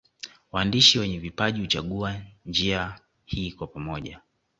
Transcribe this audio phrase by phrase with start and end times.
[0.51, 4.21] Waandishi wenye vipaji huchagua njia hii kwa pamoja